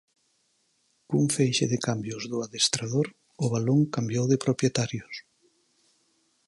Cun 1.09 1.25
feixe 1.35 1.65
de 1.73 1.79
cambios 1.87 2.23
do 2.31 2.37
adestrador, 2.45 3.07
o 3.43 3.45
balón 3.53 3.79
cambiou 3.95 4.25
de 4.31 4.41
propietarios. 4.45 5.15